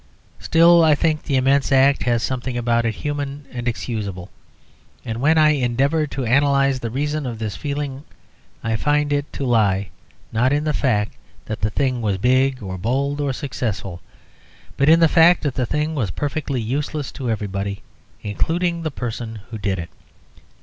Still, 0.39 0.83
I 0.83 0.95
think 0.95 1.21
the 1.21 1.35
immense 1.35 1.71
act 1.71 2.01
has 2.05 2.23
something 2.23 2.57
about 2.57 2.85
it 2.85 2.95
human 2.95 3.45
and 3.51 3.67
excusable; 3.67 4.31
and 5.05 5.21
when 5.21 5.37
I 5.37 5.49
endeavour 5.51 6.07
to 6.07 6.23
analyse 6.23 6.79
the 6.79 6.89
reason 6.89 7.27
of 7.27 7.37
this 7.37 7.55
feeling 7.55 8.03
I 8.63 8.77
find 8.77 9.13
it 9.13 9.31
to 9.33 9.45
lie, 9.45 9.89
not 10.31 10.53
in 10.53 10.63
the 10.63 10.73
fact 10.73 11.13
that 11.45 11.61
the 11.61 11.69
thing 11.69 12.01
was 12.01 12.17
big 12.17 12.63
or 12.63 12.79
bold 12.79 13.21
or 13.21 13.31
successful, 13.31 14.01
but 14.75 14.89
in 14.89 14.99
the 15.01 15.07
fact 15.07 15.43
that 15.43 15.53
the 15.53 15.67
thing 15.67 15.93
was 15.93 16.09
perfectly 16.09 16.61
useless 16.61 17.11
to 17.11 17.29
everybody, 17.29 17.83
including 18.23 18.81
the 18.81 18.89
person 18.89 19.41
who 19.51 19.59
did 19.59 19.77
it. 19.77 19.91